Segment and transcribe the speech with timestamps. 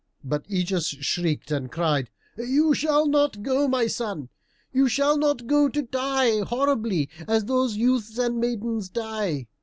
[0.23, 4.29] But Ægeus shrieked and cried, "You shall not go, my son,
[4.73, 9.45] you shall not go to die horribly, as those youths and maidens die.